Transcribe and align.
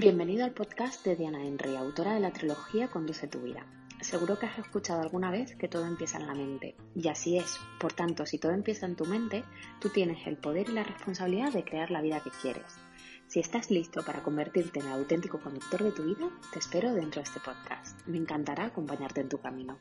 Bienvenido 0.00 0.46
al 0.46 0.52
podcast 0.52 1.04
de 1.04 1.14
Diana 1.14 1.44
Henry, 1.44 1.76
autora 1.76 2.14
de 2.14 2.20
la 2.20 2.30
trilogía 2.30 2.88
Conduce 2.88 3.28
tu 3.28 3.42
vida. 3.42 3.66
Seguro 4.00 4.38
que 4.38 4.46
has 4.46 4.58
escuchado 4.58 5.02
alguna 5.02 5.30
vez 5.30 5.54
que 5.56 5.68
todo 5.68 5.84
empieza 5.84 6.16
en 6.16 6.26
la 6.26 6.32
mente, 6.32 6.74
y 6.94 7.08
así 7.08 7.36
es. 7.36 7.58
Por 7.78 7.92
tanto, 7.92 8.24
si 8.24 8.38
todo 8.38 8.52
empieza 8.52 8.86
en 8.86 8.96
tu 8.96 9.04
mente, 9.04 9.44
tú 9.78 9.90
tienes 9.90 10.26
el 10.26 10.38
poder 10.38 10.70
y 10.70 10.72
la 10.72 10.84
responsabilidad 10.84 11.52
de 11.52 11.64
crear 11.64 11.90
la 11.90 12.00
vida 12.00 12.22
que 12.24 12.30
quieres. 12.30 12.78
Si 13.26 13.40
estás 13.40 13.70
listo 13.70 14.02
para 14.02 14.22
convertirte 14.22 14.80
en 14.80 14.86
el 14.86 14.92
auténtico 14.92 15.38
conductor 15.38 15.82
de 15.82 15.92
tu 15.92 16.04
vida, 16.04 16.30
te 16.50 16.60
espero 16.60 16.94
dentro 16.94 17.20
de 17.20 17.28
este 17.28 17.40
podcast. 17.40 18.00
Me 18.06 18.16
encantará 18.16 18.64
acompañarte 18.64 19.20
en 19.20 19.28
tu 19.28 19.36
camino. 19.36 19.76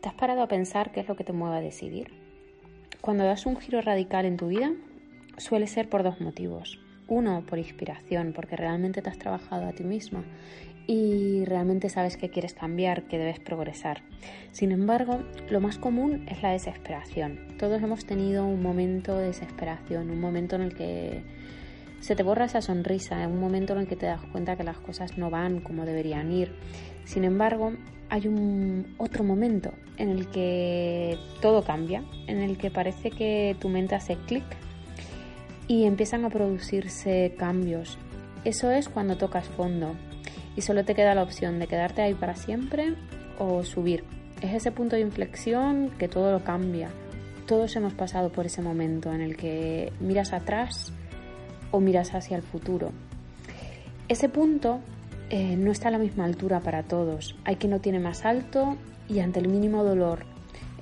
¿Te 0.00 0.08
has 0.08 0.14
parado 0.14 0.42
a 0.42 0.48
pensar 0.48 0.92
qué 0.92 1.00
es 1.00 1.08
lo 1.08 1.16
que 1.16 1.24
te 1.24 1.32
mueve 1.32 1.56
a 1.56 1.60
decidir? 1.60 2.12
Cuando 3.00 3.24
das 3.24 3.46
un 3.46 3.56
giro 3.56 3.80
radical 3.80 4.26
en 4.26 4.36
tu 4.36 4.46
vida, 4.46 4.70
suele 5.38 5.66
ser 5.66 5.88
por 5.88 6.04
dos 6.04 6.20
motivos. 6.20 6.78
Uno, 7.10 7.44
por 7.44 7.58
inspiración, 7.58 8.32
porque 8.32 8.56
realmente 8.56 9.02
te 9.02 9.10
has 9.10 9.18
trabajado 9.18 9.66
a 9.66 9.72
ti 9.72 9.82
misma 9.82 10.24
y 10.86 11.44
realmente 11.44 11.88
sabes 11.88 12.16
que 12.16 12.30
quieres 12.30 12.54
cambiar, 12.54 13.02
que 13.08 13.18
debes 13.18 13.40
progresar. 13.40 14.02
Sin 14.52 14.70
embargo, 14.70 15.20
lo 15.50 15.60
más 15.60 15.76
común 15.76 16.24
es 16.28 16.40
la 16.42 16.52
desesperación. 16.52 17.56
Todos 17.58 17.82
hemos 17.82 18.06
tenido 18.06 18.46
un 18.46 18.62
momento 18.62 19.16
de 19.16 19.26
desesperación, 19.26 20.08
un 20.08 20.20
momento 20.20 20.54
en 20.54 20.62
el 20.62 20.74
que 20.74 21.22
se 22.00 22.14
te 22.14 22.22
borra 22.22 22.46
esa 22.46 22.62
sonrisa, 22.62 23.26
un 23.26 23.40
momento 23.40 23.72
en 23.72 23.80
el 23.80 23.86
que 23.88 23.96
te 23.96 24.06
das 24.06 24.22
cuenta 24.32 24.56
que 24.56 24.64
las 24.64 24.78
cosas 24.78 25.18
no 25.18 25.30
van 25.30 25.60
como 25.60 25.84
deberían 25.84 26.32
ir. 26.32 26.52
Sin 27.04 27.24
embargo, 27.24 27.72
hay 28.08 28.28
un 28.28 28.94
otro 28.98 29.24
momento 29.24 29.72
en 29.96 30.10
el 30.10 30.28
que 30.28 31.18
todo 31.40 31.62
cambia, 31.64 32.04
en 32.28 32.38
el 32.38 32.56
que 32.56 32.70
parece 32.70 33.10
que 33.10 33.56
tu 33.60 33.68
mente 33.68 33.96
hace 33.96 34.16
clic 34.26 34.44
y 35.70 35.84
empiezan 35.84 36.24
a 36.24 36.30
producirse 36.30 37.36
cambios. 37.38 37.96
Eso 38.44 38.72
es 38.72 38.88
cuando 38.88 39.16
tocas 39.16 39.46
fondo 39.46 39.94
y 40.56 40.62
solo 40.62 40.84
te 40.84 40.96
queda 40.96 41.14
la 41.14 41.22
opción 41.22 41.60
de 41.60 41.68
quedarte 41.68 42.02
ahí 42.02 42.12
para 42.12 42.34
siempre 42.34 42.96
o 43.38 43.62
subir. 43.62 44.02
Es 44.42 44.52
ese 44.52 44.72
punto 44.72 44.96
de 44.96 45.02
inflexión 45.02 45.92
que 45.96 46.08
todo 46.08 46.32
lo 46.32 46.42
cambia. 46.42 46.88
Todos 47.46 47.76
hemos 47.76 47.94
pasado 47.94 48.32
por 48.32 48.46
ese 48.46 48.62
momento 48.62 49.12
en 49.12 49.20
el 49.20 49.36
que 49.36 49.92
miras 50.00 50.32
atrás 50.32 50.92
o 51.70 51.78
miras 51.78 52.16
hacia 52.16 52.36
el 52.36 52.42
futuro. 52.42 52.90
Ese 54.08 54.28
punto 54.28 54.80
eh, 55.28 55.54
no 55.54 55.70
está 55.70 55.86
a 55.86 55.92
la 55.92 55.98
misma 55.98 56.24
altura 56.24 56.58
para 56.58 56.82
todos. 56.82 57.36
Hay 57.44 57.54
quien 57.54 57.70
lo 57.70 57.78
tiene 57.78 58.00
más 58.00 58.24
alto 58.24 58.76
y 59.08 59.20
ante 59.20 59.38
el 59.38 59.46
mínimo 59.46 59.84
dolor 59.84 60.24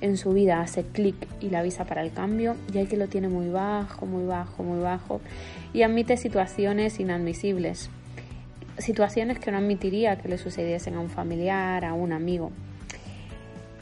en 0.01 0.17
su 0.17 0.31
vida 0.31 0.61
hace 0.61 0.83
clic 0.83 1.15
y 1.39 1.49
la 1.49 1.59
avisa 1.59 1.85
para 1.85 2.01
el 2.01 2.11
cambio 2.11 2.55
y 2.73 2.77
hay 2.77 2.87
que 2.87 2.97
lo 2.97 3.07
tiene 3.07 3.29
muy 3.29 3.49
bajo, 3.49 4.05
muy 4.05 4.25
bajo, 4.25 4.63
muy 4.63 4.79
bajo 4.79 5.21
y 5.73 5.83
admite 5.83 6.17
situaciones 6.17 6.99
inadmisibles, 6.99 7.89
situaciones 8.77 9.39
que 9.39 9.51
no 9.51 9.57
admitiría 9.57 10.17
que 10.17 10.29
le 10.29 10.37
sucediesen 10.37 10.95
a 10.95 10.99
un 10.99 11.09
familiar, 11.09 11.85
a 11.85 11.93
un 11.93 12.13
amigo. 12.13 12.51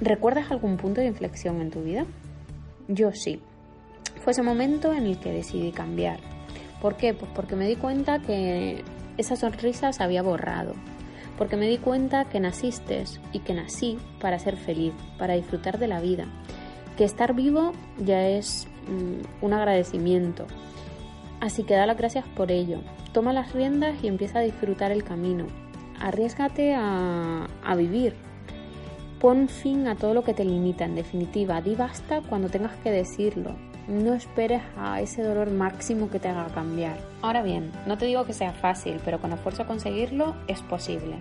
¿Recuerdas 0.02 0.52
algún 0.52 0.78
punto 0.78 1.02
de 1.02 1.08
inflexión 1.08 1.62
en 1.62 1.72
tu 1.72 1.82
vida? 1.82 2.06
Yo 2.88 3.12
sí. 3.12 3.42
Fue 4.22 4.32
ese 4.32 4.44
momento 4.44 4.94
en 4.94 5.06
el 5.06 5.20
que 5.20 5.32
decidí 5.32 5.72
cambiar. 5.72 6.20
¿Por 6.82 6.98
qué? 6.98 7.14
Pues 7.14 7.32
porque 7.34 7.56
me 7.56 7.68
di 7.68 7.76
cuenta 7.76 8.20
que 8.20 8.84
esa 9.18 9.36
sonrisa 9.36 9.92
se 9.94 10.04
había 10.04 10.22
borrado, 10.22 10.74
porque 11.38 11.58
me 11.58 11.68
di 11.68 11.78
cuenta 11.78 12.26
que 12.26 12.40
naciste 12.40 13.04
y 13.32 13.40
que 13.40 13.54
nací 13.54 13.98
para 14.20 14.40
ser 14.40 14.58
feliz, 14.58 14.94
para 15.18 15.36
disfrutar 15.36 15.78
de 15.78 15.88
la 15.88 16.02
vida, 16.02 16.26
que 16.98 17.04
estar 17.04 17.34
vivo 17.34 17.74
ya 17.98 18.28
es 18.28 18.68
mm, 18.88 19.46
un 19.46 19.54
agradecimiento. 19.54 20.46
Así 21.40 21.64
que 21.64 21.76
da 21.76 21.86
las 21.86 21.98
gracias 21.98 22.26
por 22.36 22.52
ello. 22.52 22.80
Toma 23.14 23.34
las 23.34 23.54
riendas 23.54 24.04
y 24.04 24.08
empieza 24.08 24.40
a 24.40 24.42
disfrutar 24.42 24.92
el 24.92 25.04
camino. 25.04 25.46
Arriesgate 26.00 26.74
a, 26.74 27.48
a 27.64 27.76
vivir. 27.76 28.16
Pon 29.20 29.48
fin 29.48 29.88
a 29.88 29.96
todo 29.96 30.14
lo 30.14 30.24
que 30.24 30.34
te 30.34 30.46
limita, 30.46 30.86
en 30.86 30.96
definitiva. 30.96 31.62
Di 31.62 31.76
basta 31.76 32.22
cuando 32.22 32.50
tengas 32.50 32.76
que 32.78 32.92
decirlo 32.92 33.56
no 33.88 34.14
esperes 34.14 34.62
a 34.78 35.02
ese 35.02 35.24
dolor 35.24 35.50
máximo 35.50 36.10
que 36.10 36.20
te 36.20 36.28
haga 36.28 36.48
cambiar. 36.48 36.98
Ahora 37.22 37.42
bien, 37.42 37.72
no 37.86 37.98
te 37.98 38.06
digo 38.06 38.26
que 38.26 38.34
sea 38.34 38.54
fácil, 38.54 39.00
pero 39.04 39.20
con 39.20 39.34
esfuerzo 39.34 39.66
conseguirlo 39.66 40.36
es 40.48 40.62
posible. 40.62 41.18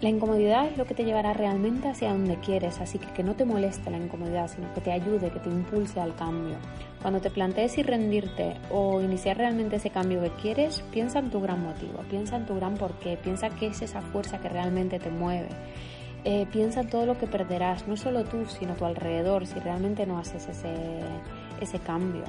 La 0.00 0.10
incomodidad 0.10 0.66
es 0.66 0.76
lo 0.76 0.84
que 0.84 0.92
te 0.92 1.04
llevará 1.04 1.32
realmente 1.32 1.88
hacia 1.88 2.10
donde 2.10 2.36
quieres, 2.36 2.78
así 2.80 2.98
que 2.98 3.06
que 3.14 3.22
no 3.22 3.36
te 3.36 3.46
moleste 3.46 3.90
la 3.90 3.96
incomodidad, 3.96 4.48
sino 4.48 4.70
que 4.74 4.82
te 4.82 4.92
ayude, 4.92 5.30
que 5.30 5.38
te 5.38 5.48
impulse 5.48 5.98
al 5.98 6.14
cambio. 6.14 6.56
Cuando 7.00 7.20
te 7.20 7.30
plantees 7.30 7.78
y 7.78 7.82
rendirte 7.82 8.54
o 8.70 9.00
iniciar 9.00 9.38
realmente 9.38 9.76
ese 9.76 9.88
cambio 9.88 10.20
que 10.20 10.30
quieres, 10.30 10.82
piensa 10.92 11.20
en 11.20 11.30
tu 11.30 11.40
gran 11.40 11.62
motivo, 11.62 12.00
piensa 12.10 12.36
en 12.36 12.44
tu 12.44 12.54
gran 12.56 12.74
porqué, 12.74 13.16
piensa 13.16 13.48
qué 13.48 13.68
es 13.68 13.80
esa 13.80 14.02
fuerza 14.02 14.38
que 14.40 14.50
realmente 14.50 14.98
te 14.98 15.08
mueve. 15.08 15.48
Eh, 16.24 16.46
piensa 16.52 16.80
en 16.80 16.88
todo 16.88 17.06
lo 17.06 17.16
que 17.16 17.26
perderás, 17.26 17.86
no 17.86 17.96
solo 17.96 18.24
tú, 18.24 18.44
sino 18.46 18.74
tu 18.74 18.84
alrededor, 18.84 19.46
si 19.46 19.58
realmente 19.60 20.06
no 20.06 20.18
haces 20.18 20.48
ese, 20.48 20.74
ese 21.60 21.78
cambio. 21.78 22.24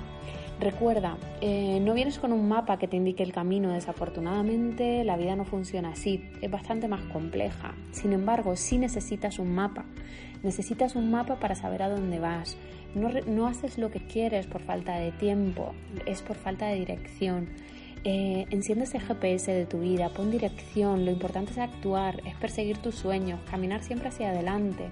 Recuerda, 0.60 1.18
eh, 1.42 1.80
no 1.82 1.94
vienes 1.94 2.18
con 2.18 2.32
un 2.32 2.48
mapa 2.48 2.78
que 2.80 2.88
te 2.88 2.96
indique 2.96 3.24
el 3.24 3.34
camino, 3.34 3.74
desafortunadamente 3.74 5.04
la 5.04 5.18
vida 5.18 5.36
no 5.36 5.44
funciona 5.44 5.90
así, 5.90 6.30
es 6.42 6.50
bastante 6.50 6.88
más 6.88 7.02
compleja. 7.12 7.74
Sin 7.92 8.14
embargo, 8.14 8.56
sí 8.56 8.78
necesitas 8.78 9.38
un 9.38 9.54
mapa, 9.54 9.84
necesitas 10.44 10.96
un 10.96 11.12
mapa 11.12 11.40
para 11.40 11.56
saber 11.56 11.84
a 11.84 11.90
dónde 11.90 12.20
vas. 12.20 12.56
No, 12.94 13.10
no 13.28 13.48
haces 13.48 13.78
lo 13.78 13.92
que 13.92 14.00
quieres 14.00 14.48
por 14.48 14.62
falta 14.62 14.96
de 14.96 15.12
tiempo, 15.12 15.74
es 16.06 16.22
por 16.22 16.38
falta 16.38 16.68
de 16.68 16.76
dirección. 16.76 17.50
Eh, 18.08 18.46
enciende 18.52 18.84
ese 18.84 19.00
GPS 19.00 19.52
de 19.52 19.66
tu 19.66 19.80
vida, 19.80 20.10
pon 20.10 20.30
dirección, 20.30 21.06
lo 21.06 21.12
importante 21.12 21.54
es 21.54 21.58
actuar, 21.58 22.22
es 22.28 22.36
perseguir 22.36 22.78
tus 22.78 22.94
sueños, 22.94 23.40
caminar 23.50 23.84
siempre 23.84 24.10
hacia 24.10 24.30
adelante. 24.30 24.92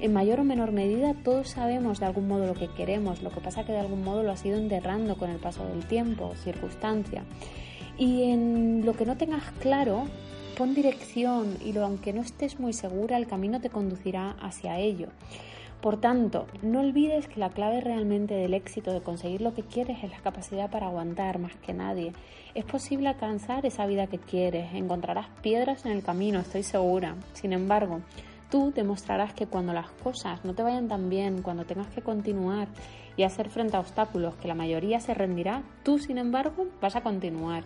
En 0.00 0.14
mayor 0.14 0.40
o 0.40 0.44
menor 0.44 0.72
medida 0.72 1.12
todos 1.12 1.50
sabemos 1.50 2.00
de 2.00 2.06
algún 2.06 2.26
modo 2.26 2.46
lo 2.46 2.54
que 2.54 2.68
queremos, 2.68 3.22
lo 3.22 3.28
que 3.28 3.42
pasa 3.42 3.66
que 3.66 3.72
de 3.72 3.80
algún 3.80 4.02
modo 4.02 4.22
lo 4.22 4.32
has 4.32 4.46
ido 4.46 4.56
enterrando 4.56 5.16
con 5.16 5.28
el 5.28 5.36
paso 5.36 5.66
del 5.66 5.84
tiempo, 5.84 6.32
circunstancia. 6.42 7.24
Y 7.98 8.30
en 8.30 8.86
lo 8.86 8.94
que 8.94 9.04
no 9.04 9.18
tengas 9.18 9.44
claro, 9.60 10.04
pon 10.56 10.74
dirección 10.74 11.58
y 11.62 11.74
lo, 11.74 11.84
aunque 11.84 12.14
no 12.14 12.22
estés 12.22 12.58
muy 12.60 12.72
segura, 12.72 13.18
el 13.18 13.26
camino 13.26 13.60
te 13.60 13.68
conducirá 13.68 14.36
hacia 14.40 14.78
ello. 14.78 15.08
Por 15.84 16.00
tanto, 16.00 16.46
no 16.62 16.80
olvides 16.80 17.28
que 17.28 17.38
la 17.38 17.50
clave 17.50 17.82
realmente 17.82 18.32
del 18.32 18.54
éxito 18.54 18.90
de 18.90 19.02
conseguir 19.02 19.42
lo 19.42 19.52
que 19.52 19.64
quieres 19.64 20.02
es 20.02 20.10
la 20.10 20.20
capacidad 20.20 20.70
para 20.70 20.86
aguantar 20.86 21.38
más 21.38 21.54
que 21.56 21.74
nadie. 21.74 22.14
Es 22.54 22.64
posible 22.64 23.08
alcanzar 23.08 23.66
esa 23.66 23.84
vida 23.84 24.06
que 24.06 24.16
quieres, 24.16 24.72
encontrarás 24.72 25.26
piedras 25.42 25.84
en 25.84 25.92
el 25.92 26.02
camino, 26.02 26.38
estoy 26.38 26.62
segura. 26.62 27.16
Sin 27.34 27.52
embargo, 27.52 28.00
tú 28.54 28.72
demostrarás 28.72 29.34
que 29.34 29.48
cuando 29.48 29.72
las 29.72 29.90
cosas 29.90 30.44
no 30.44 30.54
te 30.54 30.62
vayan 30.62 30.86
tan 30.86 31.10
bien, 31.10 31.42
cuando 31.42 31.64
tengas 31.64 31.88
que 31.88 32.02
continuar 32.02 32.68
y 33.16 33.24
hacer 33.24 33.50
frente 33.50 33.76
a 33.76 33.80
obstáculos 33.80 34.36
que 34.36 34.46
la 34.46 34.54
mayoría 34.54 35.00
se 35.00 35.12
rendirá, 35.12 35.64
tú 35.82 35.98
sin 35.98 36.18
embargo 36.18 36.68
vas 36.80 36.94
a 36.94 37.00
continuar, 37.00 37.64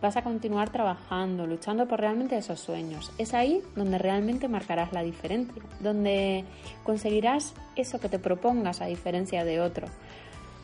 vas 0.00 0.16
a 0.16 0.22
continuar 0.22 0.70
trabajando, 0.70 1.46
luchando 1.46 1.86
por 1.86 2.00
realmente 2.00 2.38
esos 2.38 2.58
sueños. 2.58 3.12
Es 3.18 3.34
ahí 3.34 3.60
donde 3.76 3.98
realmente 3.98 4.48
marcarás 4.48 4.94
la 4.94 5.02
diferencia, 5.02 5.62
donde 5.78 6.46
conseguirás 6.84 7.52
eso 7.76 8.00
que 8.00 8.08
te 8.08 8.18
propongas 8.18 8.80
a 8.80 8.86
diferencia 8.86 9.44
de 9.44 9.60
otro. 9.60 9.88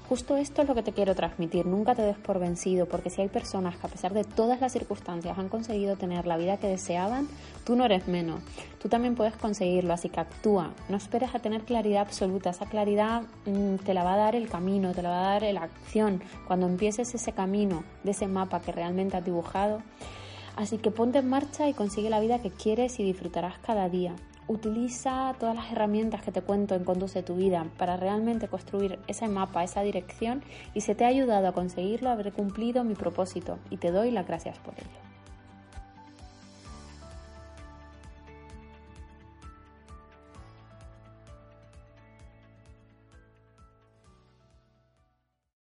Justo 0.08 0.36
esto 0.36 0.62
es 0.62 0.68
lo 0.68 0.76
que 0.76 0.84
te 0.84 0.92
quiero 0.92 1.16
transmitir, 1.16 1.66
nunca 1.66 1.96
te 1.96 2.02
des 2.02 2.16
por 2.16 2.38
vencido, 2.38 2.86
porque 2.86 3.10
si 3.10 3.22
hay 3.22 3.28
personas 3.28 3.76
que 3.76 3.88
a 3.88 3.90
pesar 3.90 4.14
de 4.14 4.22
todas 4.22 4.60
las 4.60 4.72
circunstancias 4.72 5.36
han 5.36 5.48
conseguido 5.48 5.96
tener 5.96 6.28
la 6.28 6.36
vida 6.36 6.58
que 6.58 6.68
deseaban, 6.68 7.26
tú 7.64 7.74
no 7.74 7.84
eres 7.84 8.06
menos, 8.06 8.40
tú 8.80 8.88
también 8.88 9.16
puedes 9.16 9.34
conseguirlo, 9.34 9.92
así 9.92 10.08
que 10.08 10.20
actúa, 10.20 10.74
no 10.88 10.96
esperes 10.96 11.34
a 11.34 11.40
tener 11.40 11.62
claridad 11.62 12.02
absoluta, 12.02 12.50
esa 12.50 12.66
claridad 12.66 13.22
mm, 13.46 13.76
te 13.84 13.94
la 13.94 14.04
va 14.04 14.14
a 14.14 14.18
dar 14.18 14.36
el 14.36 14.48
camino, 14.48 14.94
te 14.94 15.02
la 15.02 15.08
va 15.08 15.18
a 15.18 15.40
dar 15.40 15.52
la 15.52 15.62
acción, 15.62 16.22
cuando 16.46 16.68
empieces 16.68 17.12
ese 17.12 17.32
camino 17.32 17.82
de 18.04 18.12
ese 18.12 18.28
mapa 18.28 18.60
que 18.60 18.70
realmente 18.70 19.16
has 19.16 19.24
dibujado. 19.24 19.82
Así 20.54 20.78
que 20.78 20.92
ponte 20.92 21.18
en 21.18 21.28
marcha 21.28 21.68
y 21.68 21.74
consigue 21.74 22.10
la 22.10 22.20
vida 22.20 22.40
que 22.40 22.50
quieres 22.52 23.00
y 23.00 23.02
disfrutarás 23.02 23.58
cada 23.58 23.88
día. 23.88 24.14
Utiliza 24.48 25.34
todas 25.40 25.56
las 25.56 25.72
herramientas 25.72 26.22
que 26.22 26.30
te 26.30 26.42
cuento 26.42 26.74
en 26.74 26.84
Conduce 26.84 27.22
tu 27.22 27.34
vida 27.34 27.66
para 27.76 27.96
realmente 27.96 28.48
construir 28.48 28.98
ese 29.08 29.26
mapa, 29.26 29.64
esa 29.64 29.82
dirección 29.82 30.42
y 30.72 30.82
si 30.82 30.94
te 30.94 31.04
ha 31.04 31.08
ayudado 31.08 31.48
a 31.48 31.52
conseguirlo, 31.52 32.10
habré 32.10 32.30
cumplido 32.32 32.84
mi 32.84 32.94
propósito 32.94 33.58
y 33.70 33.78
te 33.78 33.90
doy 33.90 34.12
las 34.12 34.26
gracias 34.26 34.58
por 34.58 34.74
ello. 34.74 35.05